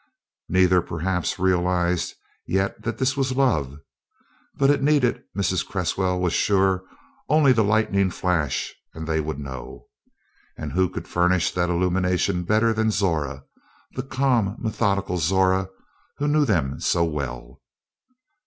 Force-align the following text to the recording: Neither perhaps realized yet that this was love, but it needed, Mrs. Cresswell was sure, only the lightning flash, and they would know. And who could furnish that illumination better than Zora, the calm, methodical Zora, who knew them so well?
Neither 0.49 0.81
perhaps 0.81 1.37
realized 1.37 2.15
yet 2.47 2.81
that 2.81 2.97
this 2.97 3.15
was 3.15 3.35
love, 3.37 3.77
but 4.55 4.71
it 4.71 4.81
needed, 4.81 5.23
Mrs. 5.37 5.63
Cresswell 5.63 6.19
was 6.19 6.33
sure, 6.33 6.83
only 7.29 7.51
the 7.53 7.63
lightning 7.63 8.09
flash, 8.09 8.73
and 8.95 9.05
they 9.05 9.19
would 9.21 9.37
know. 9.37 9.85
And 10.57 10.71
who 10.71 10.89
could 10.89 11.07
furnish 11.07 11.51
that 11.51 11.69
illumination 11.69 12.41
better 12.45 12.73
than 12.73 12.89
Zora, 12.89 13.43
the 13.91 14.01
calm, 14.01 14.55
methodical 14.57 15.19
Zora, 15.19 15.69
who 16.17 16.27
knew 16.27 16.45
them 16.45 16.79
so 16.79 17.05
well? 17.05 17.61